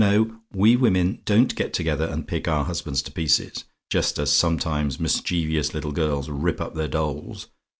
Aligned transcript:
No, 0.03 0.39
we 0.51 0.75
women 0.75 1.21
don't 1.25 1.53
get 1.53 1.73
together, 1.73 2.05
and 2.07 2.27
pick 2.27 2.47
our 2.47 2.65
husbands 2.65 3.03
to 3.03 3.11
pieces, 3.11 3.65
just 3.91 4.17
as 4.17 4.35
sometimes 4.35 4.99
mischievous 4.99 5.75
little 5.75 5.91
girls 5.91 6.27
rip 6.27 6.59
up 6.59 6.73
their 6.73 6.87
dolls. 6.87 7.49